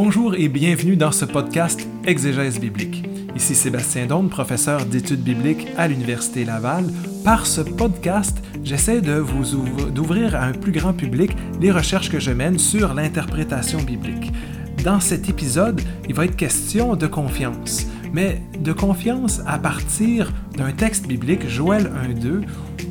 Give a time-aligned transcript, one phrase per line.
[0.00, 3.02] Bonjour et bienvenue dans ce podcast Exégèse biblique.
[3.34, 6.84] Ici Sébastien Donne, professeur d'études bibliques à l'Université Laval.
[7.24, 9.56] Par ce podcast, j'essaie de vous
[9.90, 14.30] d'ouvrir à un plus grand public les recherches que je mène sur l'interprétation biblique.
[14.84, 20.70] Dans cet épisode, il va être question de confiance, mais de confiance à partir d'un
[20.70, 22.42] texte biblique, Joël 1.2,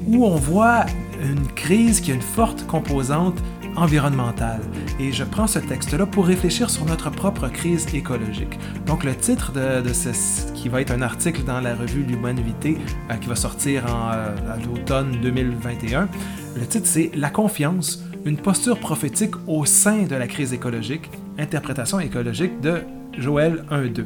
[0.08, 0.86] où on voit
[1.24, 3.42] une crise qui a une forte composante
[3.78, 4.62] environnementale.
[5.00, 8.60] Et je prends ce texte-là pour réfléchir sur notre propre crise écologique.
[8.86, 12.78] Donc le titre de, ce qui va être un article dans la revue L'Humanité
[13.10, 16.10] euh, qui va sortir en, euh, à l'automne 2021,
[16.58, 22.00] le titre c'est La confiance, une posture prophétique au sein de la crise écologique, interprétation
[22.00, 22.82] écologique de
[23.18, 24.06] Joël 1.2.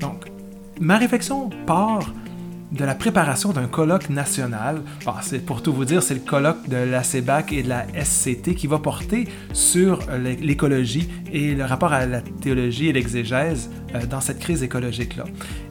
[0.00, 0.26] Donc,
[0.80, 2.12] ma réflexion part
[2.72, 4.82] de la préparation d'un colloque national.
[5.22, 8.54] C'est pour tout vous dire, c'est le colloque de la CEBAC et de la SCT
[8.54, 10.00] qui va porter sur
[10.40, 15.24] l'écologie et le rapport à la théologie et l'exégèse euh, dans cette crise écologique-là.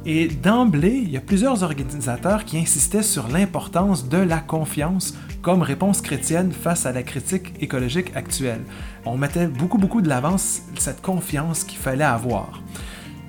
[0.05, 5.61] Et d'emblée, il y a plusieurs organisateurs qui insistaient sur l'importance de la confiance comme
[5.61, 8.61] réponse chrétienne face à la critique écologique actuelle.
[9.05, 12.61] On mettait beaucoup, beaucoup de l'avance cette confiance qu'il fallait avoir.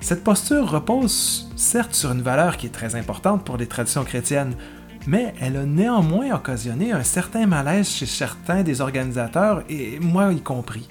[0.01, 4.55] Cette posture repose certes sur une valeur qui est très importante pour les traditions chrétiennes,
[5.05, 10.41] mais elle a néanmoins occasionné un certain malaise chez certains des organisateurs, et moi y
[10.41, 10.89] compris.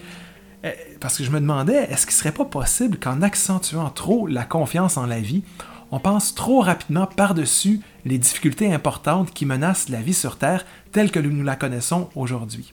[0.64, 4.28] Euh, parce que je me demandais, est-ce qu'il ne serait pas possible qu'en accentuant trop
[4.28, 5.42] la confiance en la vie,
[5.90, 11.10] on pense trop rapidement par-dessus les difficultés importantes qui menacent la vie sur Terre telle
[11.10, 12.72] que nous la connaissons aujourd'hui?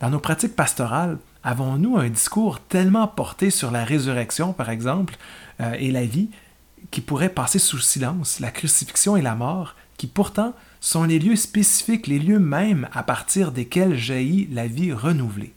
[0.00, 5.16] Dans nos pratiques pastorales, avons-nous un discours tellement porté sur la résurrection, par exemple,
[5.60, 6.30] euh, et la vie,
[6.90, 11.36] qui pourrait passer sous silence la crucifixion et la mort, qui pourtant sont les lieux
[11.36, 15.52] spécifiques, les lieux mêmes à partir desquels jaillit la vie renouvelée.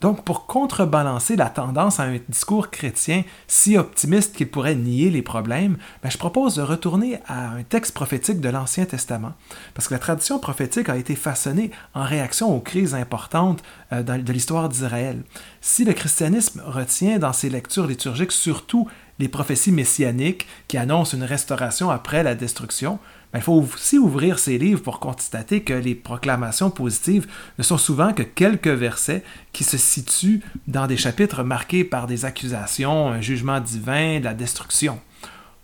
[0.00, 5.20] Donc, pour contrebalancer la tendance à un discours chrétien si optimiste qu'il pourrait nier les
[5.20, 9.34] problèmes, ben, je propose de retourner à un texte prophétique de l'Ancien Testament,
[9.74, 13.62] parce que la tradition prophétique a été façonnée en réaction aux crises importantes
[13.92, 15.22] euh, de l'histoire d'Israël.
[15.60, 18.88] Si le christianisme retient dans ses lectures liturgiques surtout
[19.20, 22.98] les prophéties messianiques qui annoncent une restauration après la destruction,
[23.32, 27.78] ben, il faut aussi ouvrir ces livres pour constater que les proclamations positives ne sont
[27.78, 29.22] souvent que quelques versets
[29.52, 34.98] qui se situent dans des chapitres marqués par des accusations, un jugement divin, la destruction.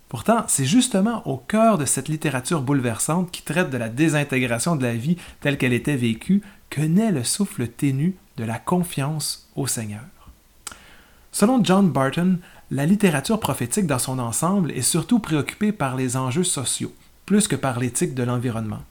[0.07, 4.83] Pourtant, c'est justement au cœur de cette littérature bouleversante qui traite de la désintégration de
[4.83, 9.67] la vie telle qu'elle était vécue que naît le souffle ténu de la confiance au
[9.67, 10.03] Seigneur.
[11.31, 12.39] Selon John Barton,
[12.69, 16.93] la littérature prophétique dans son ensemble est surtout préoccupée par les enjeux sociaux,
[17.25, 18.83] plus que par l'éthique de l'environnement.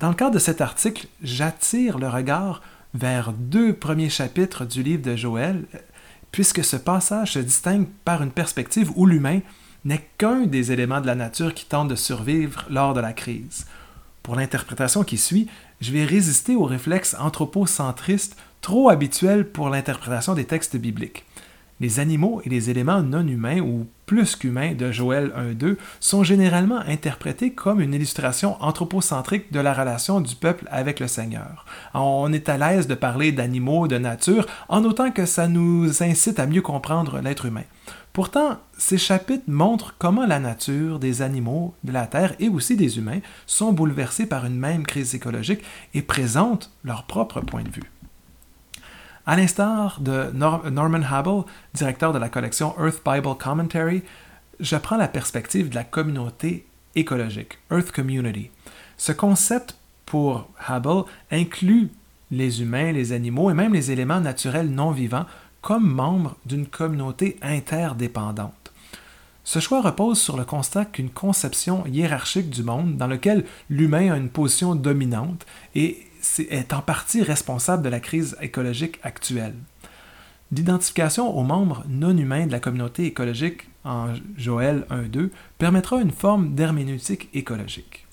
[0.00, 2.62] Dans le cadre de cet article, j'attire le regard
[2.94, 5.64] vers deux premiers chapitres du livre de Joël,
[6.32, 9.40] puisque ce passage se distingue par une perspective où l'humain
[9.84, 13.66] n'est qu'un des éléments de la nature qui tente de survivre lors de la crise.
[14.22, 15.48] Pour l'interprétation qui suit,
[15.82, 21.26] je vais résister aux réflexes anthropocentristes trop habituels pour l'interprétation des textes bibliques.
[21.80, 26.78] Les animaux et les éléments non humains ou plus qu'humains de Joël 1.2 sont généralement
[26.78, 31.64] interprétés comme une illustration anthropocentrique de la relation du peuple avec le Seigneur.
[31.94, 36.38] On est à l'aise de parler d'animaux, de nature, en autant que ça nous incite
[36.38, 37.64] à mieux comprendre l'être humain.
[38.12, 42.98] Pourtant, ces chapitres montrent comment la nature des animaux, de la Terre et aussi des
[42.98, 45.64] humains sont bouleversés par une même crise écologique
[45.94, 47.93] et présentent leur propre point de vue.
[49.26, 54.02] À l'instar de Norman Habel, directeur de la collection Earth Bible Commentary,
[54.60, 58.50] je prends la perspective de la communauté écologique, Earth Community.
[58.98, 61.90] Ce concept, pour Habel, inclut
[62.30, 65.24] les humains, les animaux et même les éléments naturels non vivants
[65.62, 68.72] comme membres d'une communauté interdépendante.
[69.42, 74.18] Ce choix repose sur le constat qu'une conception hiérarchique du monde dans lequel l'humain a
[74.18, 76.06] une position dominante et
[76.38, 79.54] est en partie responsable de la crise écologique actuelle.
[80.52, 86.54] L'identification aux membres non humains de la communauté écologique en Joël 1.2 permettra une forme
[86.54, 88.06] d'herméneutique écologique.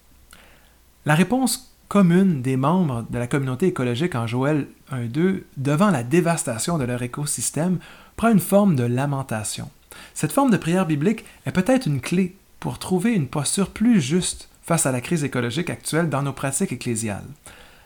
[1.05, 6.77] La réponse commune des membres de la communauté écologique en Joël 1.2 devant la dévastation
[6.77, 7.79] de leur écosystème
[8.15, 9.69] prend une forme de lamentation.
[10.13, 14.49] Cette forme de prière biblique est peut-être une clé pour trouver une posture plus juste
[14.63, 17.25] face à la crise écologique actuelle dans nos pratiques ecclésiales.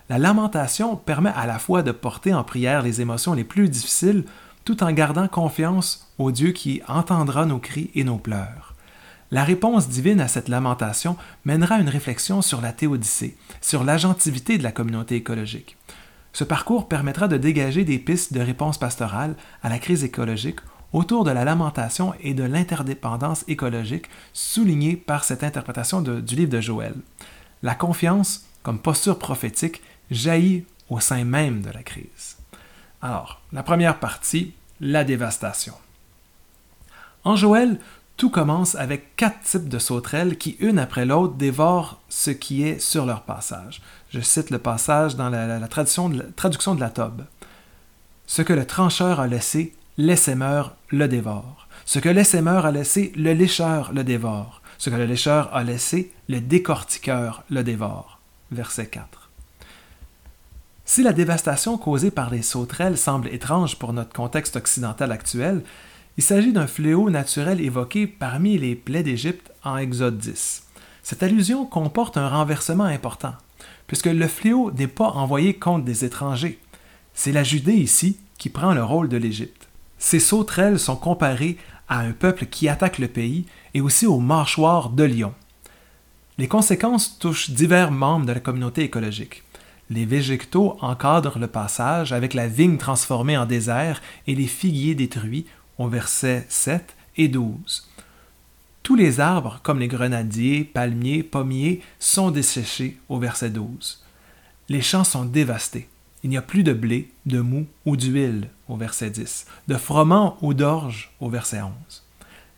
[0.08, 4.26] La lamentation permet à la fois de porter en prière les émotions les plus difficiles
[4.64, 8.76] tout en gardant confiance au Dieu qui entendra nos cris et nos pleurs.
[9.32, 14.64] La réponse divine à cette lamentation mènera une réflexion sur la théodicée, sur l'agentivité de
[14.64, 15.76] la communauté écologique.
[16.34, 20.60] Ce parcours permettra de dégager des pistes de réponse pastorale à la crise écologique
[20.94, 26.62] autour de la lamentation et de l'interdépendance écologique soulignée par cette interprétation du livre de
[26.62, 26.94] Joël.
[27.64, 29.82] La confiance, comme posture prophétique,
[30.12, 32.38] jaillit au sein même de la crise.
[33.02, 35.74] Alors, la première partie, la dévastation.
[37.24, 37.80] En Joël,
[38.18, 42.80] tout commence avec quatre types de sauterelles qui, une après l'autre, dévorent ce qui est
[42.80, 43.82] sur leur passage.
[44.10, 47.26] Je cite le passage dans la, traduction, de la, traduction Tobe.
[48.26, 51.68] Ce que le trancheur a laissé, l'essaimeur le dévore.
[51.86, 54.62] Ce que l'essaimeur a laissé, le lécheur le dévore.
[54.78, 58.20] Ce que le lécheur a laissé, le décortiqueur le dévore.
[58.52, 59.25] Verset 4.
[60.88, 65.64] Si la dévastation causée par les sauterelles semble étrange pour notre contexte occidental actuel,
[66.18, 70.64] il s'agit d'un fléau naturel évoqué parmi les plaies d'Égypte en Exode 10.
[71.02, 73.34] Cette allusion comporte un renversement important,
[73.88, 76.60] puisque le fléau n'est pas envoyé contre des étrangers.
[77.16, 79.68] C'est la Judée ici qui prend le rôle de l'Égypte.
[79.98, 81.58] Ces sauterelles sont comparées
[81.90, 85.34] à un peuple qui attaque le pays et aussi aux mâchoires de lion.
[86.38, 89.45] Les conséquences touchent divers membres de la communauté écologique.
[89.90, 95.46] Les végétaux encadrent le passage avec la vigne transformée en désert et les figuiers détruits
[95.78, 97.88] au verset 7 et 12.
[98.82, 104.04] Tous les arbres, comme les grenadiers, palmiers, pommiers, sont desséchés au verset 12.
[104.70, 105.88] Les champs sont dévastés.
[106.24, 110.38] Il n'y a plus de blé, de mou ou d'huile au verset 10, de froment
[110.42, 111.72] ou d'orge au verset 11.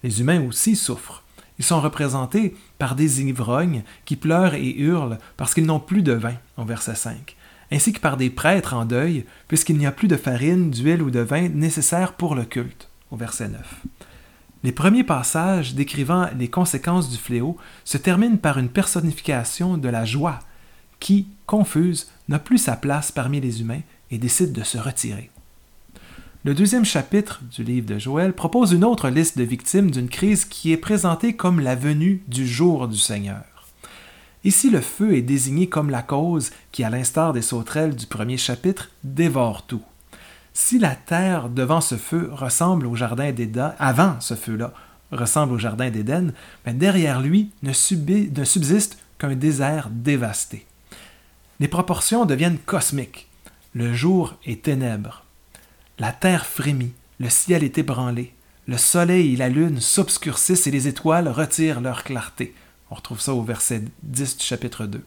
[0.03, 1.23] Les humains aussi souffrent.
[1.59, 6.13] Ils sont représentés par des ivrognes qui pleurent et hurlent parce qu'ils n'ont plus de
[6.13, 7.35] vin au verset 5,
[7.71, 11.09] ainsi que par des prêtres en deuil puisqu'il n'y a plus de farine, d'huile ou
[11.09, 13.85] de vin nécessaires pour le culte au verset 9.
[14.63, 20.03] Les premiers passages décrivant les conséquences du fléau se terminent par une personnification de la
[20.03, 20.39] joie
[20.99, 25.29] qui, confuse, n'a plus sa place parmi les humains et décide de se retirer.
[26.47, 30.45] Le deuxième chapitre du livre de Joël propose une autre liste de victimes d'une crise
[30.45, 33.43] qui est présentée comme la venue du jour du Seigneur.
[34.45, 38.37] Ici, le feu est désigné comme la cause qui, à l'instar des sauterelles du premier
[38.37, 39.81] chapitre, dévore tout.
[40.53, 44.71] Si la terre devant ce feu ressemble au jardin d'Éden, avant ce feu-là
[45.11, 46.31] ressemble au jardin d'Éden,
[46.65, 50.65] mais derrière lui ne, ne subsiste qu'un désert dévasté.
[51.59, 53.27] Les proportions deviennent cosmiques.
[53.73, 55.25] Le jour est ténèbres.
[55.99, 58.35] La terre frémit, le ciel est ébranlé,
[58.67, 62.53] le soleil et la lune s'obscurcissent et les étoiles retirent leur clarté.
[62.91, 65.03] On retrouve ça au verset 10 du chapitre 2.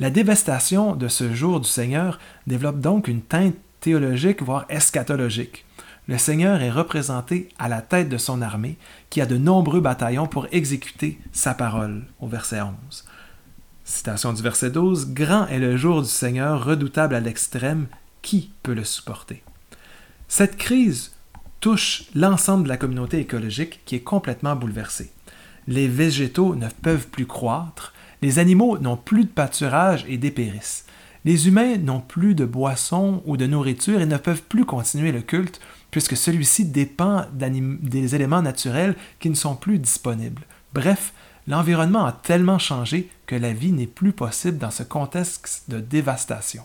[0.00, 2.18] La dévastation de ce jour du Seigneur
[2.48, 5.64] développe donc une teinte théologique, voire eschatologique.
[6.08, 8.78] Le Seigneur est représenté à la tête de son armée,
[9.10, 12.74] qui a de nombreux bataillons pour exécuter sa parole, au verset 11.
[13.84, 17.86] Citation du verset 12, Grand est le jour du Seigneur, redoutable à l'extrême,
[18.22, 19.44] qui peut le supporter?
[20.32, 21.10] Cette crise
[21.58, 25.10] touche l'ensemble de la communauté écologique qui est complètement bouleversée.
[25.66, 27.92] Les végétaux ne peuvent plus croître,
[28.22, 30.86] les animaux n'ont plus de pâturage et dépérissent.
[31.24, 35.20] Les humains n'ont plus de boissons ou de nourriture et ne peuvent plus continuer le
[35.20, 35.60] culte
[35.90, 40.42] puisque celui-ci dépend des éléments naturels qui ne sont plus disponibles.
[40.74, 41.12] Bref,
[41.48, 46.62] l'environnement a tellement changé que la vie n'est plus possible dans ce contexte de dévastation.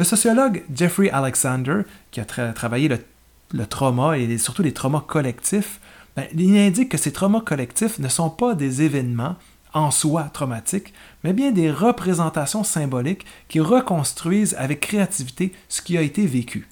[0.00, 5.78] Le sociologue Jeffrey Alexander, qui a travaillé le, trauma et surtout les traumas collectifs,
[6.16, 9.36] ben, il indique que ces traumas collectifs ne sont pas des événements
[9.74, 16.00] en soi traumatiques, mais bien des représentations symboliques qui reconstruisent avec créativité ce qui a
[16.00, 16.66] été vécu.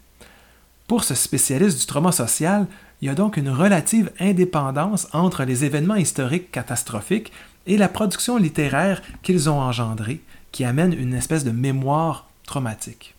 [0.86, 2.66] Pour ce spécialiste du trauma social,
[3.02, 7.30] il y a donc une relative indépendance entre les événements historiques catastrophiques
[7.66, 13.16] et la production littéraire qu'ils ont engendrée, qui amène une espèce de mémoire traumatique.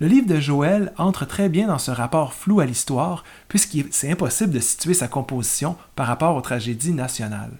[0.00, 4.10] Le livre de Joël entre très bien dans ce rapport flou à l'histoire, puisqu'il c'est
[4.10, 7.52] impossible de situer sa composition par rapport aux tragédies nationales.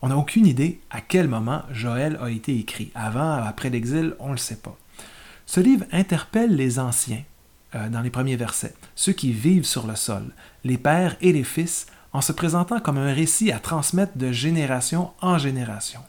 [0.00, 2.92] On n'a aucune idée à quel moment Joël a été écrit.
[2.94, 4.76] Avant, après l'exil, on ne le sait pas.
[5.46, 7.24] Ce livre interpelle les anciens
[7.74, 10.32] euh, dans les premiers versets, ceux qui vivent sur le sol,
[10.62, 15.10] les pères et les fils, en se présentant comme un récit à transmettre de génération
[15.20, 16.00] en génération.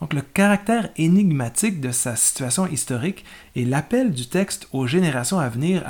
[0.00, 3.24] Donc le caractère énigmatique de sa situation historique
[3.54, 5.84] et l'appel du texte aux générations à venir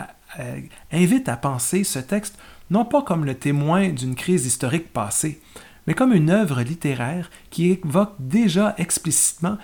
[0.92, 2.38] invite à penser ce texte
[2.70, 5.40] non pas comme le témoin d'une crise historique passée,
[5.86, 9.58] mais comme une œuvre littéraire qui évoque déjà explicitement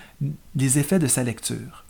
[0.55, 1.85] des effets de sa lecture.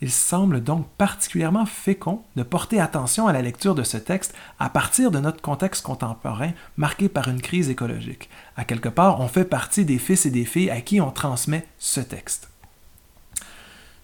[0.00, 4.68] Il semble donc particulièrement fécond de porter attention à la lecture de ce texte à
[4.68, 8.28] partir de notre contexte contemporain marqué par une crise écologique.
[8.56, 11.66] À quelque part, on fait partie des fils et des filles à qui on transmet
[11.78, 12.48] ce texte.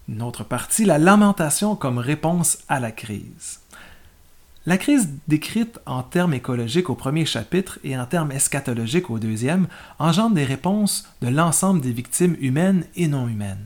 [0.09, 3.59] Une autre partie, la lamentation comme réponse à la crise.
[4.65, 9.67] La crise décrite en termes écologiques au premier chapitre et en termes eschatologiques au deuxième
[9.97, 13.65] engendre des réponses de l'ensemble des victimes humaines et non humaines.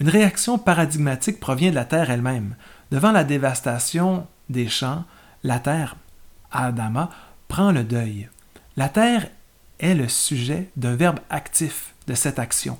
[0.00, 2.54] Une réaction paradigmatique provient de la Terre elle-même.
[2.90, 5.04] Devant la dévastation des champs,
[5.42, 5.96] la Terre,
[6.52, 7.10] Adama,
[7.48, 8.28] prend le deuil.
[8.76, 9.28] La Terre
[9.80, 12.78] est le sujet d'un verbe actif de cette action.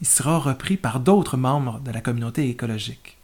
[0.00, 3.16] Il sera repris par d'autres membres de la communauté écologique.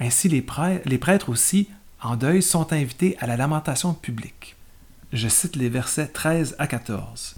[0.00, 1.68] Ainsi, les prêtres, aussi,
[2.02, 4.56] en deuil, sont invités à la lamentation publique.
[5.12, 7.36] Je cite les versets 13 à 14.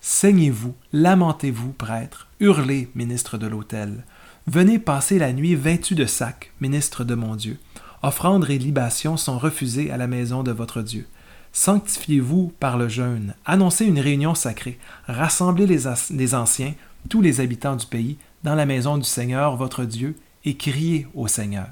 [0.00, 4.04] Saignez-vous, lamentez-vous, prêtres, hurlez, ministre de l'autel.
[4.46, 7.58] Venez passer la nuit vêtus de sacs, ministre de mon Dieu.
[8.02, 11.08] Offrandes et libations sont refusées à la maison de votre Dieu.
[11.54, 16.74] Sanctifiez-vous par le jeûne, annoncez une réunion sacrée, rassemblez les, anciens,
[17.08, 21.26] tous les habitants du pays, dans la maison du Seigneur votre Dieu, et criez au
[21.26, 21.68] Seigneur.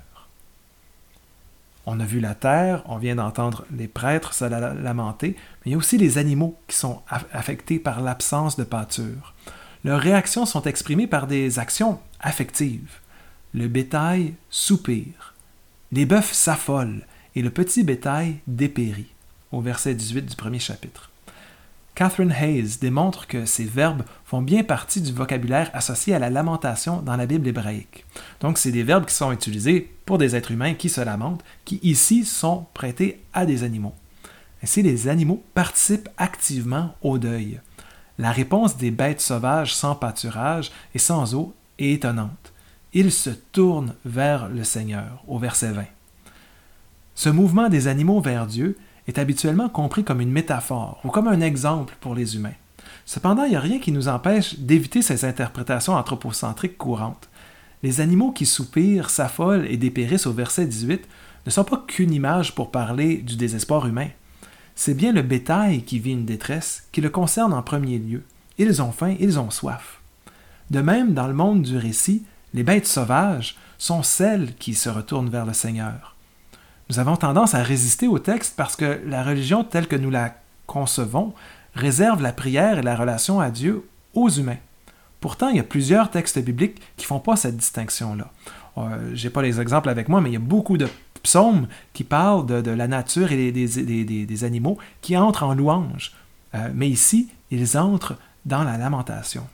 [1.84, 5.36] On a vu la terre, on vient d'entendre les prêtres se lamenter,
[5.66, 7.02] mais aussi les animaux qui sont
[7.34, 9.34] affectés par l'absence de pâture.
[9.84, 13.00] Leurs réactions sont exprimées par des actions affectives.
[13.52, 15.34] Le bétail soupire,
[15.90, 19.12] les bœufs s'affolent et le petit bétail dépérit,
[19.50, 21.10] au verset 18 du premier chapitre.
[21.94, 27.02] Catherine Hayes démontre que ces verbes font bien partie du vocabulaire associé à la lamentation
[27.02, 28.06] dans la Bible hébraïque.
[28.40, 31.80] Donc, c'est des verbes qui sont utilisés pour des êtres humains qui se lamentent, qui
[31.82, 33.94] ici sont prêtés à des animaux.
[34.62, 37.60] Ainsi, les animaux participent activement au deuil.
[38.22, 42.52] La réponse des bêtes sauvages sans pâturage et sans eau est étonnante.
[42.92, 45.82] Ils se tournent vers le Seigneur, au verset 20.
[47.16, 51.40] Ce mouvement des animaux vers Dieu est habituellement compris comme une métaphore ou comme un
[51.40, 52.54] exemple pour les humains.
[53.06, 57.28] Cependant, il n'y a rien qui nous empêche d'éviter ces interprétations anthropocentriques courantes.
[57.82, 61.08] Les animaux qui soupirent, s'affolent et dépérissent au verset 18
[61.44, 64.10] ne sont pas qu'une image pour parler du désespoir humain.
[64.84, 68.24] C'est bien le bétail qui vit une détresse qui le concerne en premier lieu.
[68.58, 70.00] Ils ont faim, ils ont soif.
[70.72, 75.30] De même, dans le monde du récit, les bêtes sauvages sont celles qui se retournent
[75.30, 76.16] vers le Seigneur.
[76.90, 80.34] Nous avons tendance à résister au texte parce que la religion telle que nous la
[80.66, 81.32] concevons
[81.74, 84.58] réserve la prière et la relation à Dieu aux humains.
[85.20, 88.32] Pourtant, il y a plusieurs textes bibliques qui ne font pas cette distinction-là.
[88.78, 90.88] Euh, Je n'ai pas les exemples avec moi, mais il y a beaucoup de
[91.22, 96.12] psaumes qui parlent de, la nature et des, animaux qui entrent en louange.
[96.54, 99.46] Euh, mais ici, ils entrent dans la lamentation.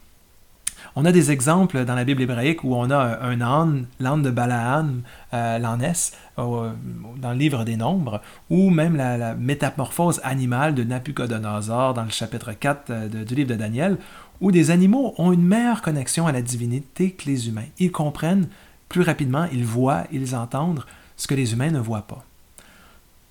[0.96, 4.30] On a des exemples dans la Bible hébraïque où on a un âne, l'âne de
[4.30, 6.72] Balaam, euh, euh,
[7.16, 8.20] dans le livre des Nombres,
[8.50, 13.54] ou même la, métamorphose animale de Nabucodonosor dans le chapitre 4 euh, du livre de
[13.54, 13.96] Daniel,
[14.40, 17.66] où des animaux ont une meilleure connexion à la divinité que les humains.
[17.78, 18.48] Ils comprennent
[18.88, 20.84] plus rapidement, ils voient, ils entendent
[21.18, 22.24] ce que les humains ne voient pas.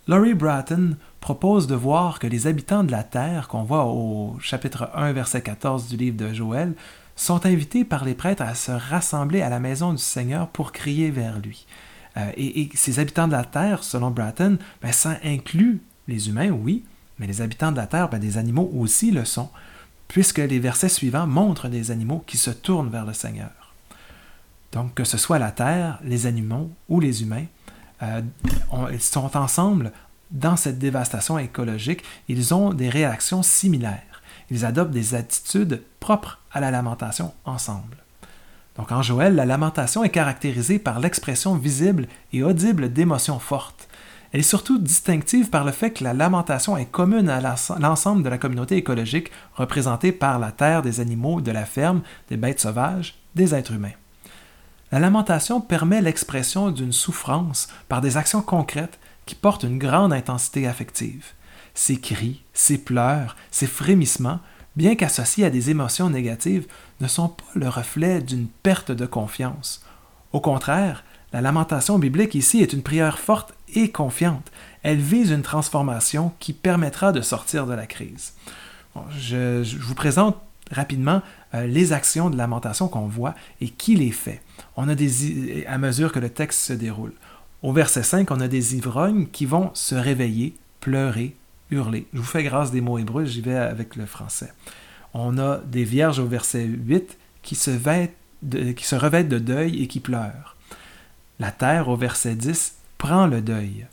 [0.08, 4.90] Laurie Bratton propose de voir que les habitants de la terre, qu'on voit au chapitre
[4.94, 6.74] 1, verset 14 du livre de Joël,
[7.16, 11.10] sont invités par les prêtres à se rassembler à la maison du Seigneur pour crier
[11.10, 11.66] vers lui.
[12.16, 16.84] Euh, et, ces habitants de la terre, selon Bratton, ben, ça inclut les humains, oui,
[17.20, 19.50] mais les habitants de la terre, ben, des animaux aussi le sont,
[20.08, 23.52] puisque les versets suivants montrent des animaux qui se tournent vers le Seigneur.
[24.72, 27.46] Donc, que ce soit la terre, les animaux ou les humains,
[28.04, 28.22] euh,
[28.92, 29.92] ils sont ensemble
[30.32, 34.22] dans cette dévastation écologique, ils ont des réactions similaires.
[34.50, 37.98] Ils adoptent des attitudes propres à la lamentation ensemble.
[38.78, 43.88] Donc en Joël, la lamentation est caractérisée par l'expression visible et audible d'émotions fortes.
[44.32, 47.42] Elle est surtout distinctive par le fait que la lamentation est commune à
[47.80, 52.38] l'ensemble de la communauté écologique représentée par la terre, des animaux, de la ferme, des
[52.38, 53.96] bêtes sauvages, des êtres humains.
[54.92, 60.66] La lamentation permet l'expression d'une souffrance par des actions concrètes qui portent une grande intensité
[60.66, 61.26] affective.
[61.74, 64.40] Ces cris, ces pleurs, ces frémissements,
[64.78, 66.68] bien qu'associés à des émotions négatives,
[67.02, 69.84] ne sont pas le reflet d'une perte de confiance.
[70.32, 71.04] Au contraire,
[71.34, 74.52] la lamentation biblique ici est une prière forte et confiante.
[74.84, 78.34] Elle vise une transformation qui permettra de sortir de la crise.
[79.12, 80.38] je, vous présente
[80.72, 81.22] rapidement
[81.54, 84.42] euh, les actions de lamentation qu'on voit et qui les fait.
[84.78, 87.14] On a des, à mesure que le texte se déroule.
[87.64, 91.36] Au verset 5, on a des ivrognes qui vont se réveiller, pleurer,
[91.72, 92.06] hurler.
[92.14, 94.54] Je vous fais grâce des mots hébreux, j'y vais avec le français.
[95.14, 100.56] On a des vierges au verset 8 qui se, revêtent de deuil et qui pleurent.
[101.40, 103.88] La terre au verset 10 prend le deuil.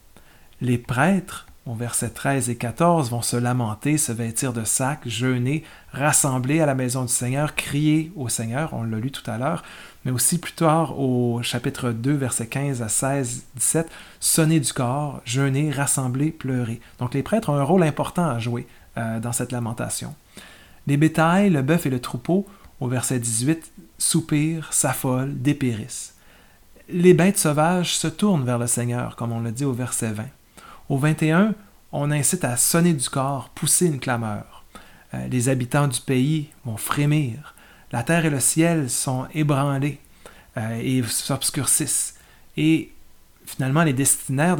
[0.60, 5.64] Les prêtres au verset 13 et 14, vont se lamenter, se vêtir de sacs, jeûner,
[5.92, 9.62] rassembler à la maison du Seigneur, crier au Seigneur, on l'a lu tout à l'heure,
[10.04, 15.20] mais aussi plus tard au chapitre 2, versets 15 à 16, 17, sonner du corps,
[15.24, 16.80] jeûner, rassembler, pleurer.
[16.98, 18.66] Donc les prêtres ont un rôle important à jouer
[18.98, 20.14] euh, dans cette lamentation.
[20.86, 22.46] Les bétails, le bœuf et le troupeau,
[22.80, 26.14] au verset 18, soupirent, s'affolent, dépérissent.
[26.88, 30.24] Les bêtes sauvages se tournent vers le Seigneur, comme on le dit au verset 20.
[30.90, 31.54] Au 21,
[31.92, 34.64] on incite à sonner du corps, pousser une clameur.
[35.14, 37.53] Euh, les habitants du pays vont frémir.
[37.94, 40.00] La terre et le ciel sont ébranlés
[40.56, 42.16] euh, et s'obscurcissent.
[42.56, 42.90] Et
[43.46, 44.56] finalement, les destinataires,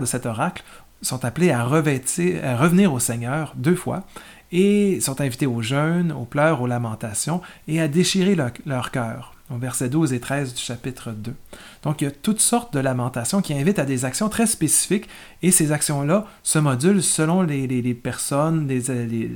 [0.00, 0.62] de, cet oracle
[1.00, 4.04] sont appelés à, revêtir, à revenir au Seigneur deux fois
[4.52, 8.36] et sont invités au jeûne, aux pleurs, aux lamentations et à déchirer
[8.66, 11.34] leur cœur au verset 12 et 13 du chapitre 2.
[11.82, 15.08] Donc il y a toutes sortes de lamentations qui invitent à des actions très spécifiques
[15.42, 18.68] et ces actions-là se modulent selon les, personnes,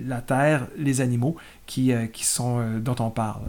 [0.06, 3.42] la terre, les animaux qui, euh, sont, euh, dont on parle.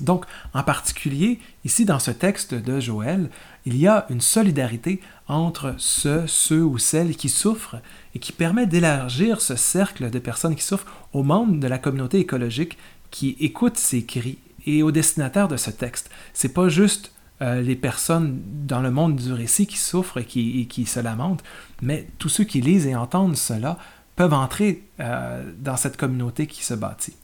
[0.00, 3.28] Donc, en particulier, ici dans ce texte de Joël,
[3.66, 7.76] il y a une solidarité entre ceux, ceux ou celles qui souffrent
[8.14, 12.18] et qui permet d'élargir ce cercle de personnes qui souffrent aux membres de la communauté
[12.18, 12.78] écologique
[13.10, 16.10] qui écoutent ces cris et au destinataire de ce texte.
[16.32, 17.12] C'est pas juste
[17.42, 21.42] euh, les personnes dans le monde du récit qui souffrent et qui, se lamentent,
[21.80, 23.78] mais tous ceux qui lisent et entendent cela
[24.16, 27.16] peuvent entrer euh, dans cette communauté qui se bâtit.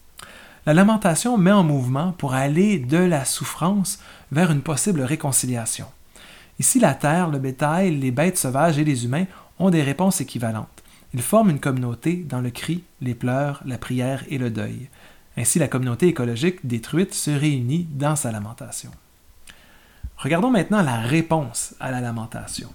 [0.64, 4.00] La lamentation met en mouvement pour aller de la souffrance
[4.32, 5.86] vers une possible réconciliation.
[6.58, 9.26] Ici, la terre, le bétail, les bêtes sauvages et les humains
[9.58, 10.82] ont des réponses équivalentes.
[11.14, 14.88] Ils forment une communauté dans le cri, les pleurs, la prière et le deuil.
[15.36, 18.90] Ainsi, la communauté écologique détruite se réunit dans sa lamentation.
[20.16, 22.72] Regardons maintenant la réponse à la lamentation.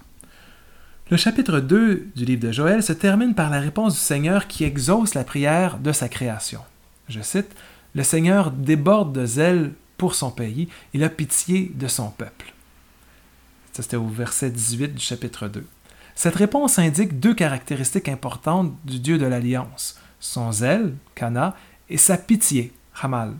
[1.10, 4.64] Le chapitre 2 du livre de Joël se termine par la réponse du Seigneur qui
[4.64, 6.60] exauce la prière de sa création.
[7.08, 7.54] Je cite,
[7.94, 12.54] Le Seigneur déborde de zèle pour son pays, il a pitié de son peuple.
[13.72, 15.66] C'était au verset 18 du chapitre 2.
[16.14, 21.56] Cette réponse indique deux caractéristiques importantes du Dieu de l'Alliance, son zèle, Cana,
[21.92, 23.34] et sa pitié, Hamal,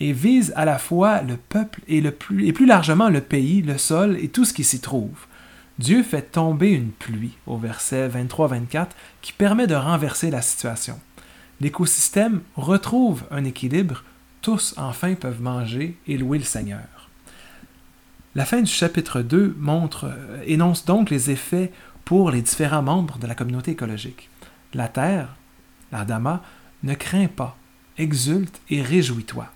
[0.00, 3.62] et vise à la fois le peuple et, le plus, et plus largement le pays,
[3.62, 5.26] le sol et tout ce qui s'y trouve.
[5.78, 8.88] Dieu fait tomber une pluie, au verset 23-24,
[9.20, 10.98] qui permet de renverser la situation.
[11.60, 14.04] L'écosystème retrouve un équilibre,
[14.40, 17.10] tous enfin peuvent manger et louer le Seigneur.
[18.34, 21.70] La fin du chapitre 2 montre, euh, énonce donc les effets
[22.06, 24.30] pour les différents membres de la communauté écologique.
[24.72, 25.36] La terre,
[25.92, 26.42] l'Adama,
[26.82, 27.56] ne craint pas,
[27.98, 29.46] exulte et réjouis-toi,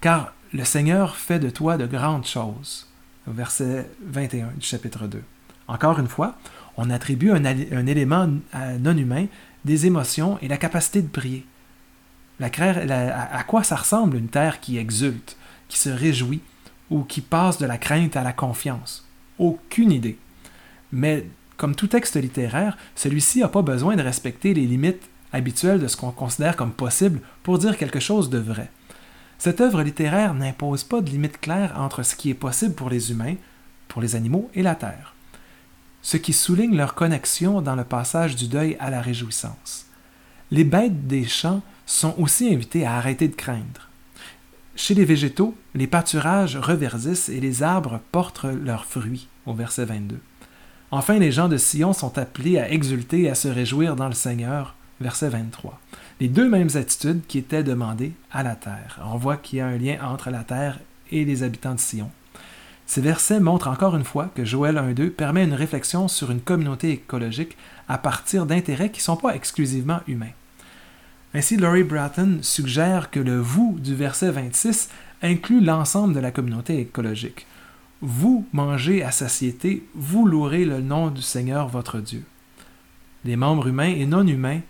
[0.00, 2.88] car le Seigneur fait de toi de grandes choses.
[3.26, 5.22] Verset 21 du chapitre 2.
[5.68, 6.36] Encore une fois,
[6.76, 7.44] on attribue un,
[7.86, 8.28] élément
[8.80, 9.26] non humain
[9.64, 11.46] des émotions et la capacité de prier.
[12.40, 12.48] La,
[13.32, 15.36] à quoi ça ressemble une terre qui exulte,
[15.68, 16.40] qui se réjouit
[16.90, 19.06] ou qui passe de la crainte à la confiance?
[19.38, 20.18] Aucune idée.
[20.90, 21.26] Mais
[21.56, 25.96] comme tout texte littéraire, celui-ci n'a pas besoin de respecter les limites habituel de ce
[25.96, 28.70] qu'on considère comme possible pour dire quelque chose de vrai.
[29.38, 33.10] Cette œuvre littéraire n'impose pas de limite claire entre ce qui est possible pour les
[33.10, 33.34] humains,
[33.88, 35.14] pour les animaux et la terre,
[36.00, 39.86] ce qui souligne leur connexion dans le passage du deuil à la réjouissance.
[40.50, 43.88] Les bêtes des champs sont aussi invitées à arrêter de craindre.
[44.76, 50.18] Chez les végétaux, les pâturages reverdissent et les arbres portent leurs fruits, au verset 22.
[50.90, 54.14] Enfin, les gens de Sion sont appelés à exulter et à se réjouir dans le
[54.14, 55.78] Seigneur, verset 23.
[56.20, 59.00] Les deux mêmes attitudes qui étaient demandées à la terre.
[59.04, 60.78] On voit qu'il y a un lien entre la terre
[61.10, 62.10] et les habitants de Sion.
[62.86, 66.90] Ces versets montrent encore une fois que Joël 1.2 permet une réflexion sur une communauté
[66.90, 67.56] écologique
[67.88, 70.32] à partir d'intérêts qui ne sont pas exclusivement humains.
[71.34, 74.90] Ainsi, Laurie Bratton suggère que le vous du verset 26
[75.22, 77.46] inclut l'ensemble de la communauté écologique.
[78.02, 82.24] Vous mangez à satiété, vous louerez le nom du Seigneur votre Dieu.
[83.24, 84.60] Les membres humains et non humains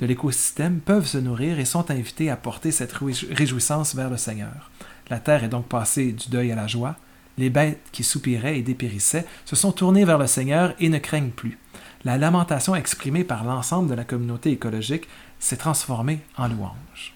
[0.00, 2.94] de l'écosystème peuvent se nourrir et sont invités à porter cette
[3.30, 4.70] réjouissance vers le Seigneur.
[5.10, 6.96] La terre est donc passée du deuil à la joie.
[7.36, 11.30] Les bêtes qui soupiraient et dépérissaient se sont tournées vers le Seigneur et ne craignent
[11.30, 11.58] plus.
[12.04, 15.06] La lamentation exprimée par l'ensemble de la communauté écologique
[15.38, 17.14] s'est transformée en louange.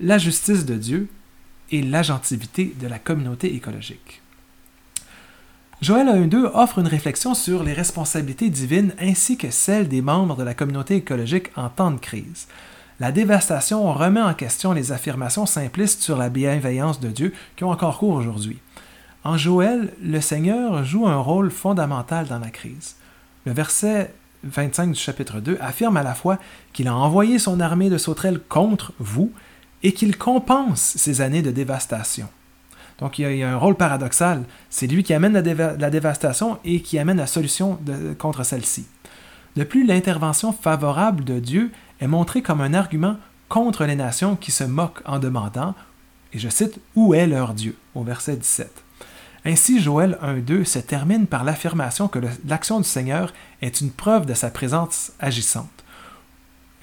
[0.00, 1.08] La justice de Dieu
[1.70, 4.22] et l'agentivité de la communauté écologique.
[5.82, 10.44] Joël 1.2 offre une réflexion sur les responsabilités divines ainsi que celles des membres de
[10.44, 12.46] la communauté écologique en temps de crise.
[13.00, 17.70] La dévastation remet en question les affirmations simplistes sur la bienveillance de Dieu qui ont
[17.70, 18.60] encore cours aujourd'hui.
[19.24, 22.94] En Joël, le Seigneur joue un rôle fondamental dans la crise.
[23.44, 26.38] Le verset 25 du chapitre 2 affirme à la fois
[26.72, 29.32] qu'il a envoyé son armée de sauterelles contre vous
[29.82, 32.28] et qu'il compense ces années de dévastation.
[33.04, 34.44] Donc il y, a, un rôle paradoxal.
[34.70, 37.78] C'est lui qui amène la, dévastation et qui amène la solution
[38.16, 38.86] contre celle-ci.
[39.56, 43.18] De plus, l'intervention favorable de Dieu est montrée comme un argument
[43.50, 45.74] contre les nations qui se moquent en demandant,
[46.32, 48.72] et je cite, Où est leur Dieu au verset 17.
[49.44, 54.32] Ainsi, Joël 1.2 se termine par l'affirmation que l'action du Seigneur est une preuve de
[54.32, 55.73] sa présence agissante.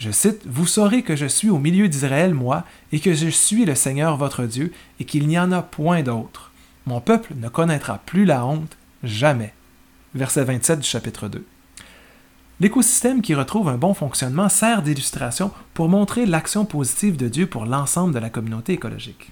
[0.01, 3.65] Je cite, Vous saurez que je suis au milieu d'Israël, moi, et que je suis
[3.65, 6.51] le Seigneur votre Dieu, et qu'il n'y en a point d'autre.
[6.87, 9.53] Mon peuple ne connaîtra plus la honte, jamais.
[10.15, 11.45] Verset 27 du chapitre 2.
[12.59, 17.67] L'écosystème qui retrouve un bon fonctionnement sert d'illustration pour montrer l'action positive de Dieu pour
[17.67, 19.31] l'ensemble de la communauté écologique.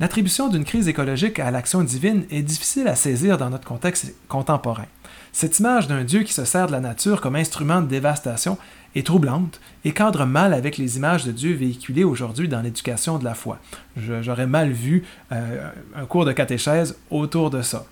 [0.00, 4.86] L'attribution d'une crise écologique à l'action divine est difficile à saisir dans notre contexte contemporain.
[5.36, 8.56] Cette image d'un Dieu qui se sert de la nature comme instrument de dévastation
[8.94, 13.24] est troublante et cadre mal avec les images de Dieu véhiculées aujourd'hui dans l'éducation de
[13.24, 13.58] la foi.
[13.98, 17.84] J'aurais mal vu euh, un cours de catéchèse autour de ça.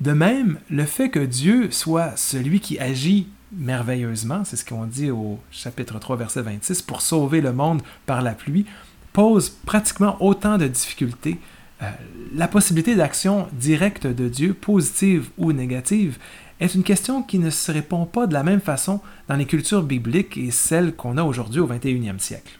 [0.00, 5.10] De même, le fait que Dieu soit celui qui agit merveilleusement, c'est ce qu'on dit
[5.10, 8.64] au chapitre 3, verset 26, pour sauver le monde par la pluie,
[9.12, 11.38] pose pratiquement autant de difficultés.
[11.82, 11.90] Euh,
[12.34, 16.18] la possibilité d'action directe de Dieu, positive ou négative,
[16.60, 19.82] est une question qui ne se répond pas de la même façon dans les cultures
[19.82, 22.58] bibliques et celles qu'on a aujourd'hui au 21e siècle.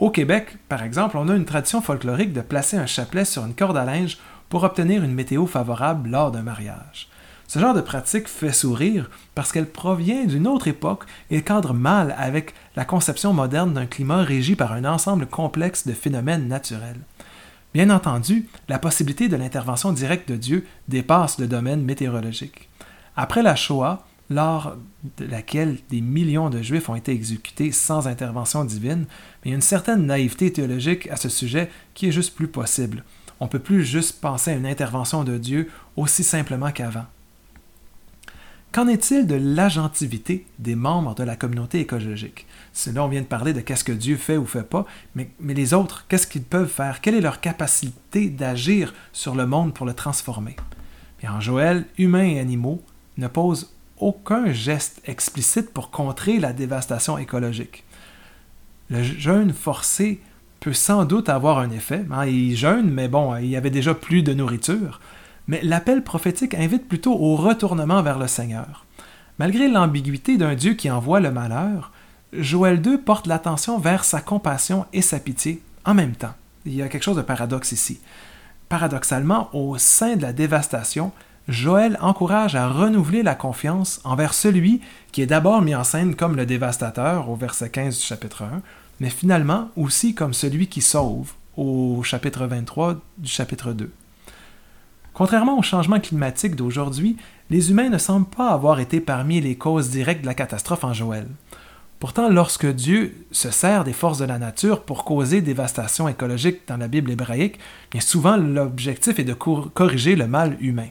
[0.00, 3.54] Au Québec, par exemple, on a une tradition folklorique de placer un chapelet sur une
[3.54, 7.08] corde à linge pour obtenir une météo favorable lors d'un mariage.
[7.46, 12.14] Ce genre de pratique fait sourire parce qu'elle provient d'une autre époque et cadre mal
[12.16, 17.00] avec la conception moderne d'un climat régi par un ensemble complexe de phénomènes naturels.
[17.72, 22.68] Bien entendu, la possibilité de l'intervention directe de Dieu dépasse le domaine météorologique.
[23.14, 24.76] Après la Shoah, lors
[25.18, 29.06] de laquelle des millions de Juifs ont été exécutés sans intervention divine,
[29.44, 33.04] il y a une certaine naïveté théologique à ce sujet qui est juste plus possible.
[33.38, 37.06] On ne peut plus juste penser à une intervention de Dieu aussi simplement qu'avant.
[38.72, 42.46] Qu'en est-il de l'agentivité des membres de la communauté écologique?
[42.94, 45.74] Là, on vient de parler de qu'est-ce que Dieu fait ou fait pas, mais, les
[45.74, 47.00] autres, qu'est-ce qu'ils peuvent faire?
[47.00, 50.54] Quelle est leur capacité d'agir sur le monde pour le transformer?
[51.28, 52.80] en Joël, humains et animaux
[53.18, 57.84] ne posent aucun geste explicite pour contrer la dévastation écologique.
[58.88, 60.20] Le jeûne forcé
[60.60, 62.04] peut sans doute avoir un effet.
[62.10, 65.00] Hein, ils jeûnent, mais bon, il y avait déjà plus de nourriture
[65.50, 68.86] mais l'appel prophétique invite plutôt au retournement vers le Seigneur.
[69.40, 71.90] Malgré l'ambiguïté d'un Dieu qui envoie le malheur,
[72.32, 76.34] Joël 2 porte l'attention vers sa compassion et sa pitié en même temps.
[76.66, 77.98] Il y a quelque chose de paradoxe ici.
[78.68, 81.10] Paradoxalement, au sein de la dévastation,
[81.48, 86.36] Joël encourage à renouveler la confiance envers celui qui est d'abord mis en scène comme
[86.36, 88.62] le dévastateur au verset 15 du chapitre 1,
[89.00, 93.90] mais finalement aussi comme celui qui sauve au chapitre 23 du chapitre 2.
[95.12, 97.16] Contrairement au changement climatique d'aujourd'hui,
[97.50, 100.92] les humains ne semblent pas avoir été parmi les causes directes de la catastrophe en
[100.92, 101.26] Joël.
[102.00, 106.78] Pourtant, lorsque Dieu se sert des forces de la nature pour causer dévastation écologique dans
[106.78, 107.58] la Bible hébraïque,
[107.90, 110.88] bien souvent l'objectif est de corriger le mal humain.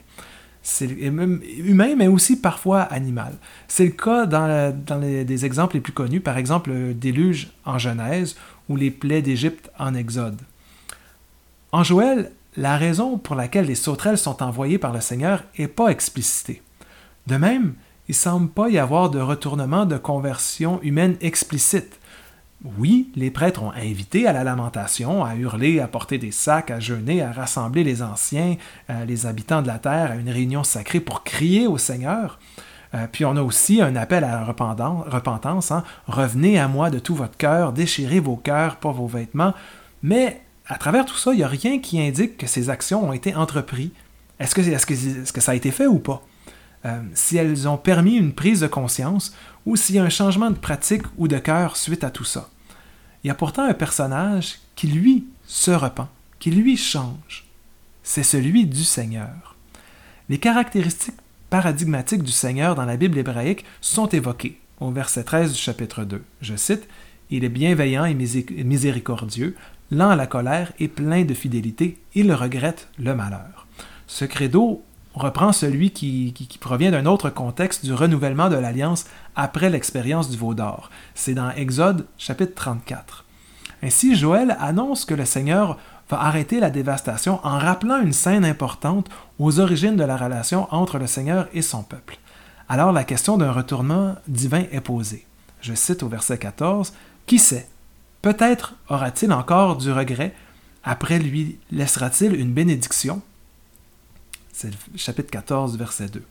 [0.62, 3.32] C'est humain, mais aussi parfois animal.
[3.66, 8.36] C'est le cas dans, des exemples les plus connus, par exemple le déluge en Genèse
[8.68, 10.38] ou les plaies d'Égypte en Exode.
[11.72, 15.88] En Joël, la raison pour laquelle les sauterelles sont envoyées par le Seigneur n'est pas
[15.88, 16.62] explicitée.
[17.26, 17.74] De même,
[18.08, 21.98] il ne semble pas y avoir de retournement de conversion humaine explicite.
[22.76, 26.80] Oui, les prêtres ont invité à la lamentation, à hurler, à porter des sacs, à
[26.80, 28.56] jeûner, à rassembler les anciens,
[28.90, 32.38] euh, les habitants de la terre à une réunion sacrée pour crier au Seigneur.
[32.94, 35.70] Euh, puis on a aussi un appel à la repentance.
[35.70, 35.84] Hein.
[36.06, 39.54] Revenez à moi de tout votre cœur, déchirez vos cœurs, pas vos vêtements.
[40.02, 43.12] Mais à travers tout ça, il n'y a rien qui indique que ces actions ont
[43.12, 43.90] été entreprises.
[44.38, 46.24] Est-ce que, que, ça a été fait ou pas?
[46.84, 49.34] Euh, si elles ont permis une prise de conscience
[49.66, 52.48] ou s'il y a un changement de pratique ou de cœur suite à tout ça.
[53.22, 57.46] Il y a pourtant un personnage qui, lui, se repent, qui, lui, change.
[58.04, 59.56] C'est celui du Seigneur.
[60.28, 61.16] Les caractéristiques
[61.50, 66.22] paradigmatiques du Seigneur dans la Bible hébraïque sont évoquées au verset 13 du chapitre 2.
[66.40, 66.88] Je cite
[67.28, 69.56] Il est bienveillant et miséricordieux,
[69.90, 73.66] lent à la colère et plein de fidélité, il regrette le malheur.
[74.06, 74.82] Ce credo
[75.14, 80.54] reprend celui qui, provient d'un autre contexte du renouvellement de l'alliance après l'expérience du veau
[80.54, 80.90] d'or.
[81.14, 83.24] C'est dans Exode chapitre 34.
[83.82, 89.08] Ainsi, Joël annonce que le Seigneur va arrêter la dévastation en rappelant une scène importante
[89.38, 92.18] aux origines de la relation entre le Seigneur et son peuple.
[92.68, 95.26] alors la question d'un retournement divin est posée.
[95.60, 96.92] Je cite au verset 14,
[97.26, 97.68] Qui sait
[98.22, 100.34] Peut-être aura-t-il encore du regret,
[100.84, 103.22] après lui laissera-t-il une bénédiction?
[104.52, 106.22] C'est chapitre 14, verset 2.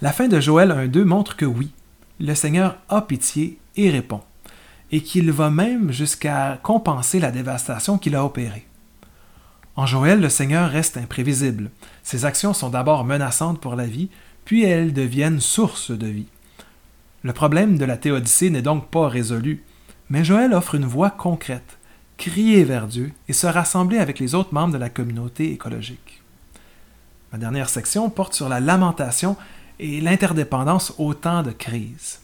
[0.00, 1.70] La fin de Joël 1.2 montre que oui,
[2.18, 4.22] le Seigneur a pitié et répond,
[4.90, 8.66] et qu'il va même jusqu'à compenser la dévastation qu'il a opérée.
[9.76, 11.70] En Joël, le Seigneur reste imprévisible.
[12.02, 14.08] Ses actions sont d'abord menaçantes pour la vie,
[14.46, 16.28] puis elles deviennent source de vie.
[17.22, 19.64] Le problème de la théodicée n'est donc pas résolu,
[20.14, 21.76] mais Joël offre une voie concrète,
[22.18, 26.22] crier vers Dieu et se rassembler avec les autres membres de la communauté écologique.
[27.32, 29.36] Ma dernière section porte sur la lamentation
[29.80, 32.20] et l'interdépendance au temps de crise.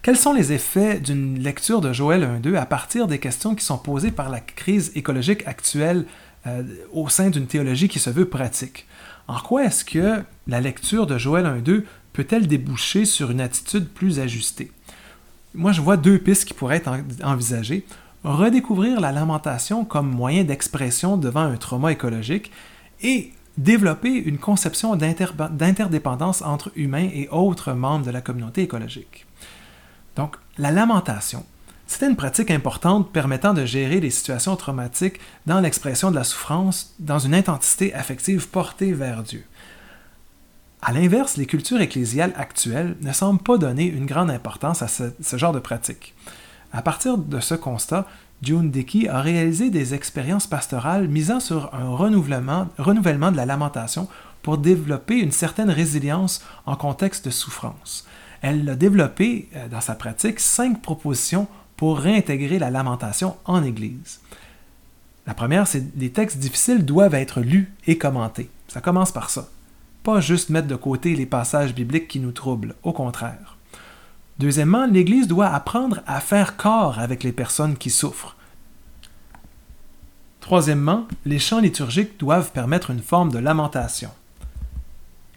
[0.00, 3.76] Quels sont les effets d'une lecture de Joël 1.2 à partir des questions qui sont
[3.76, 6.06] posées par la crise écologique actuelle
[6.46, 8.86] euh, au sein d'une théologie qui se veut pratique?
[9.28, 14.20] En quoi est-ce que la lecture de Joël 1.2 peut-elle déboucher sur une attitude plus
[14.20, 14.72] ajustée?
[15.54, 16.90] Moi, je vois deux pistes qui pourraient être
[17.22, 17.86] envisagées.
[18.24, 22.50] Redécouvrir la lamentation comme moyen d'expression devant un trauma écologique
[23.02, 29.26] et développer une conception d'interdépendance entre humains et autres membres de la communauté écologique.
[30.16, 31.44] Donc, la lamentation,
[31.86, 36.94] c'était une pratique importante permettant de gérer les situations traumatiques dans l'expression de la souffrance
[36.98, 39.44] dans une intensité affective portée vers Dieu.
[40.82, 45.36] À l'inverse, les cultures ecclésiales actuelles ne semblent pas donner une grande importance à ce,
[45.36, 46.14] genre de pratique.
[46.72, 48.06] À partir de ce constat,
[48.42, 54.08] June Dickey a réalisé des expériences pastorales misant sur un renouvellement, renouvellement de la lamentation
[54.42, 58.06] pour développer une certaine résilience en contexte de souffrance
[58.42, 64.20] elle a développé euh, dans sa pratique cinq propositions pour réintégrer la lamentation en Église.
[65.26, 68.50] La première, c'est les textes difficiles doivent être lus et commentés.
[68.68, 69.48] Ça commence par ça.
[70.02, 73.56] Pas juste mettre de côté les passages bibliques qui nous troublent, au contraire.
[74.38, 78.36] Deuxièmement, l'Église doit apprendre à faire corps avec les personnes qui souffrent.
[80.40, 84.10] Troisièmement, les chants liturgiques doivent permettre une forme de lamentation.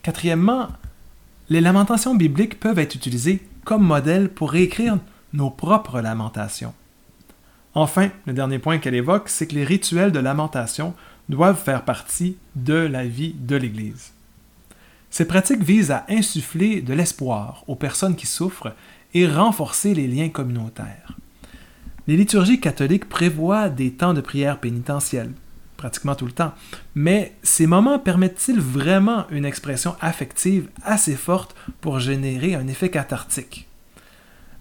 [0.02, 0.70] Quatrièmement,
[1.50, 4.98] les lamentations bibliques peuvent être utilisées comme modèle pour réécrire
[5.34, 6.74] nos propres lamentations.
[7.76, 10.96] Enfin, le dernier point qu'elle évoque, c'est que les rituels de lamentation
[11.30, 14.15] doivent faire partie de la vie de l'Église.
[15.16, 18.74] Ces pratiques visent à insuffler de l'espoir aux personnes qui souffrent
[19.14, 21.16] et renforcer les liens communautaires.
[22.06, 25.32] Les liturgies catholiques prévoient des temps de prière pénitentielle,
[25.78, 26.54] pratiquement tout le temps.
[26.96, 33.70] Mais ces moments permettent-ils vraiment une expression affective assez forte pour générer un effet cathartique?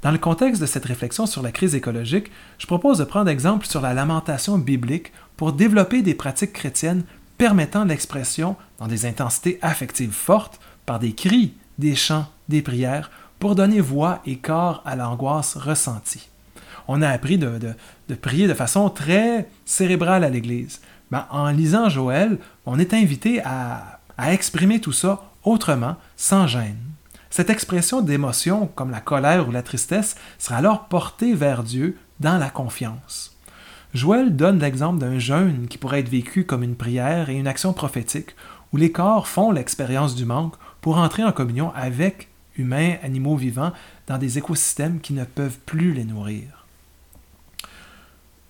[0.02, 3.66] Dans le contexte de cette réflexion sur la crise écologique, je propose de prendre exemple
[3.66, 7.02] sur la lamentation biblique pour développer des pratiques chrétiennes
[7.38, 13.54] permettant l'expression dans des intensités affectives fortes par des cris, des chants, des prières, pour
[13.54, 16.28] donner voix et corps à l'angoisse ressentie.
[16.86, 17.58] On a appris de,
[18.08, 20.80] de prier de façon très cérébrale à l'Église.
[21.10, 26.78] Ben, en lisant Joël, on est invité à, exprimer tout ça autrement, sans gêne.
[27.30, 32.38] Cette expression d'émotion, comme la colère ou la tristesse, sera alors portée vers Dieu dans
[32.38, 33.33] la confiance.
[33.94, 37.72] Joël donne l'exemple d'un jeûne qui pourrait être vécu comme une prière et une action
[37.72, 38.34] prophétique,
[38.72, 43.72] où les corps font l'expérience du manque pour entrer en communion avec humains, animaux vivants,
[44.08, 46.66] dans des écosystèmes qui ne peuvent plus les nourrir.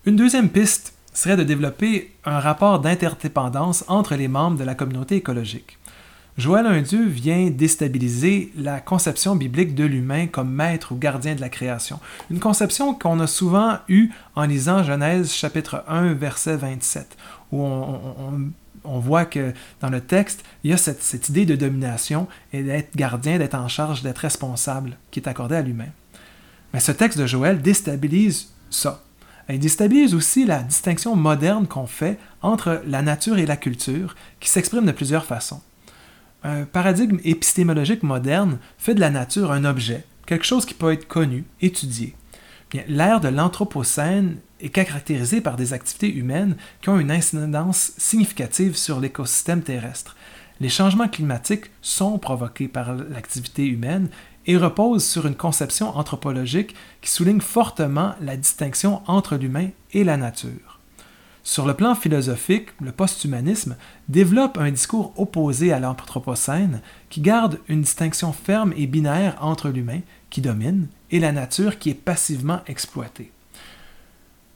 [0.05, 5.15] Une deuxième piste serait de développer un rapport d'interdépendance entre les membres de la communauté
[5.15, 5.77] écologique.
[6.37, 11.47] Joël Dieu vient déstabiliser la conception biblique de l'humain comme maître ou gardien de la
[11.47, 12.01] création.
[12.29, 17.15] Une conception qu'on a souvent eue en lisant Genèse chapitre 1 verset 27,
[17.53, 22.27] où on, voit que dans le texte, il y a cette, cette idée de domination
[22.51, 25.89] et d'être gardien, d'être en charge, d'être responsable qui est accordée à l'humain.
[26.73, 29.03] Mais ce texte de Joël déstabilise ça.
[29.47, 34.49] Elle déstabilise aussi la distinction moderne qu'on fait entre la nature et la culture, qui
[34.49, 35.61] s'exprime de plusieurs façons.
[36.47, 41.07] Un paradigme épistémologique moderne fait de la nature un objet, quelque chose qui peut être
[41.07, 42.13] connu, étudié.
[42.87, 48.99] L'ère de l'Anthropocène est caractérisée par des activités humaines qui ont une incidence significative sur
[48.99, 50.15] l'écosystème terrestre.
[50.59, 54.09] Les changements climatiques sont provoqués par l'activité humaine
[54.45, 60.15] et repose sur une conception anthropologique qui souligne fortement la distinction entre l'humain et la
[60.15, 60.74] nature.
[61.45, 63.77] Sur le plan philosophique, le posthumanisme
[64.09, 66.81] développe un discours opposé à l'anthropocène
[67.11, 69.99] qui garde une distinction ferme et binaire entre l'humain,
[70.31, 73.31] qui domine, et la nature qui est passivement exploitée.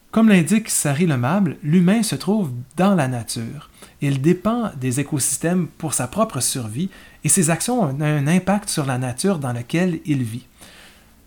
[0.09, 3.69] Comme l'indique Sari Lemable, l'humain se trouve dans la nature.
[4.01, 6.89] Il dépend des écosystèmes pour sa propre survie
[7.23, 10.47] et ses actions ont un impact sur la nature dans laquelle il vit.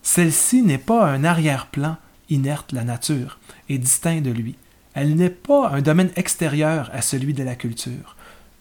[0.03, 1.99] Celle-ci n'est pas un arrière-plan
[2.31, 4.57] inerte, la nature, et distinct de lui.
[4.95, 8.17] Elle n'est pas un domaine extérieur à celui de la culture.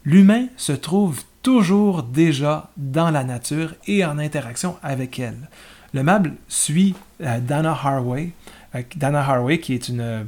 [0.05, 5.49] L'humain se trouve toujours déjà dans la nature et en interaction avec elle.
[5.93, 8.31] Le mable suit euh, Dana Harway,
[8.75, 10.27] euh, Dana Harway qui est une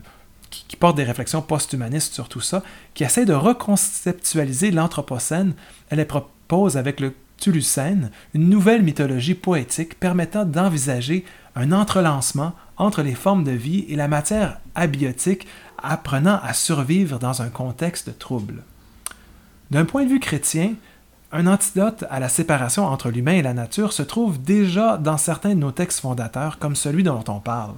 [0.68, 2.62] qui, porte des réflexions post-humanistes sur tout ça,
[2.94, 5.54] qui essaie de reconceptualiser l'Anthropocène.
[5.90, 13.16] Elle propose avec le Tulucène une nouvelle mythologie poétique permettant d'envisager un entrelancement entre les
[13.16, 15.48] formes de vie et la matière abiotique
[15.84, 18.64] apprenant à survivre dans un contexte trouble.
[19.70, 20.74] D'un point de vue chrétien,
[21.32, 25.56] un antidote à la séparation entre l'humain et la nature se trouve déjà dans certains
[25.56, 27.74] de nos textes fondateurs, comme celui dont on parle.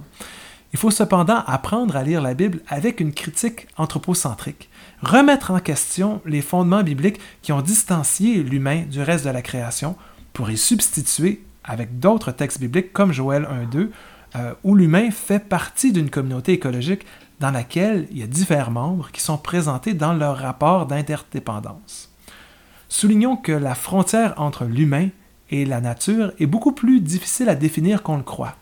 [0.72, 4.68] Il faut cependant apprendre à lire la Bible avec une critique anthropocentrique,
[5.00, 9.96] remettre en question les fondements bibliques qui ont distancié l'humain du reste de la création
[10.34, 13.88] pour y substituer avec d'autres textes bibliques comme Joël 1.2,
[14.36, 17.06] euh, où l'humain fait partie d'une communauté écologique
[17.40, 22.10] dans laquelle il y a divers membres qui sont présentés dans leur rapport d'interdépendance.
[22.88, 25.08] Soulignons que la frontière entre l'humain
[25.50, 28.56] et la nature est beaucoup plus difficile à définir qu'on le croit.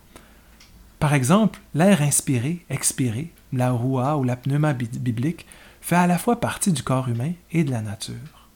[0.99, 5.47] Par exemple, l'air inspiré, expiré, la roua ou la pneuma biblique
[5.81, 8.49] fait à la fois partie du corps humain et de la nature.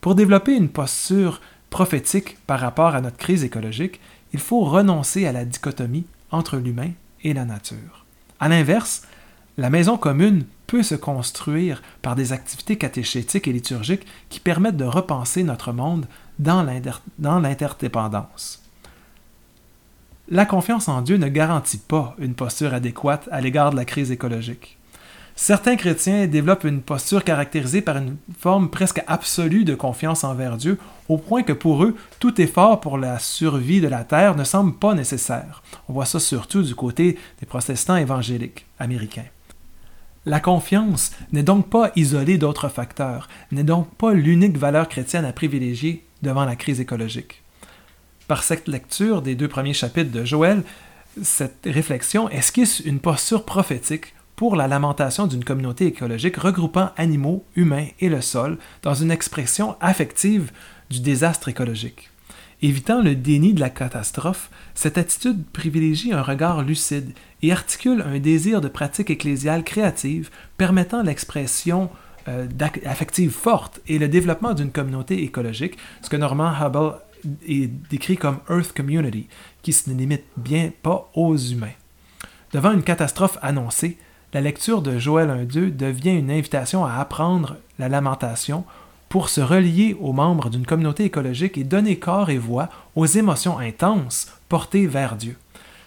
[0.00, 4.00] Pour développer une posture prophétique par rapport à notre crise écologique,
[4.32, 6.90] il faut renoncer à la dichotomie entre l'humain
[7.22, 8.04] et la nature.
[8.40, 9.02] A l'inverse,
[9.56, 14.84] la maison commune peut se construire par des activités catéchétiques et liturgiques qui permettent de
[14.84, 16.06] repenser notre monde
[16.38, 16.62] dans
[17.18, 18.60] l'interdépendance.
[20.28, 24.10] La confiance en Dieu ne garantit pas une posture adéquate à l'égard de la crise
[24.10, 24.78] écologique.
[25.36, 30.78] Certains chrétiens développent une posture caractérisée par une forme presque absolue de confiance envers Dieu,
[31.08, 34.74] au point que pour eux, tout effort pour la survie de la terre ne semble
[34.74, 35.62] pas nécessaire.
[35.88, 39.24] On voit ça surtout du côté des protestants évangéliques américains.
[40.26, 45.32] La confiance n'est donc pas isolée d'autres facteurs, n'est donc pas l'unique valeur chrétienne à
[45.32, 47.42] privilégier devant la crise écologique.
[48.26, 50.62] Par cette lecture des deux premiers chapitres de Joël,
[51.22, 57.88] cette réflexion esquisse une posture prophétique pour la lamentation d'une communauté écologique regroupant animaux, humains
[58.00, 60.50] et le sol dans une expression affective
[60.88, 62.10] du désastre écologique.
[62.62, 68.18] Évitant le déni de la catastrophe, cette attitude privilégie un regard lucide et articule un
[68.18, 71.90] désir de pratique ecclésiale créative permettant l'expression
[72.28, 72.46] euh,
[72.86, 76.94] affective forte et le développement d'une communauté écologique, ce que Norman Hubble
[77.90, 79.28] décrit comme Earth Community,
[79.62, 81.72] qui se limite bien pas aux humains.
[82.52, 83.98] Devant une catastrophe annoncée,
[84.32, 88.64] la lecture de Joël 1.2 devient une invitation à apprendre la lamentation
[89.14, 93.60] pour se relier aux membres d'une communauté écologique et donner corps et voix aux émotions
[93.60, 95.36] intenses portées vers Dieu.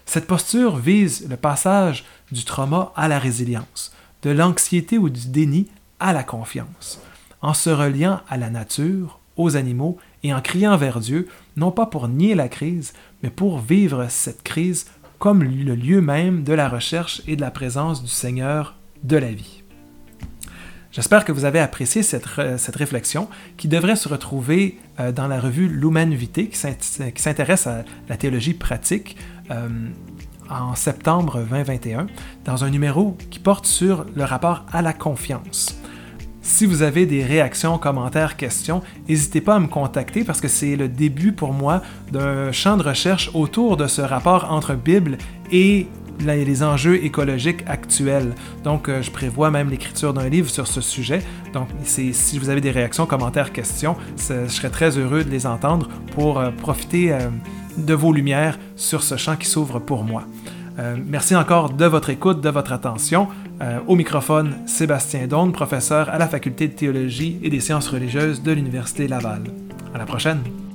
[0.05, 5.67] Cette posture vise le passage du trauma à la résilience, de l'anxiété ou du déni
[5.99, 7.01] à la confiance,
[7.41, 11.85] en se reliant à la nature, aux animaux et en criant vers Dieu, non pas
[11.85, 14.85] pour nier la crise, mais pour vivre cette crise
[15.19, 19.33] comme le lieu même de la recherche et de la présence du Seigneur de la
[19.33, 19.56] vie.
[20.97, 25.67] J'espère que vous avez apprécié cette, réflexion qui devrait se retrouver euh, dans la revue
[25.67, 26.57] Lumen Vitae qui
[27.21, 29.15] s'intéresse à la théologie pratique
[29.51, 29.69] euh,
[30.49, 32.07] en septembre 2021
[32.45, 35.79] dans un numéro qui porte sur le rapport à la confiance.
[36.41, 40.75] Si vous avez des réactions, commentaires, questions, n'hésitez pas à me contacter parce que c'est
[40.75, 45.19] le début pour moi d'un champ de recherche autour de ce rapport entre Bible
[45.51, 45.85] et
[46.19, 48.33] les enjeux écologiques actuels.
[48.63, 51.21] Donc, euh, je prévois même l'écriture d'un livre sur ce sujet.
[51.53, 55.89] Donc, si vous avez des réactions, commentaires, questions, je serais très heureux de les entendre
[56.15, 57.19] pour euh, profiter euh,
[57.77, 60.23] de vos lumières sur ce champ qui s'ouvre pour moi.
[61.05, 63.27] merci encore de votre écoute, de votre attention.
[63.87, 68.51] au microphone, Sébastien Donne, professeur à la Faculté de théologie et des sciences religieuses de
[68.51, 69.43] l'Université Laval.
[69.93, 70.66] À la prochaine!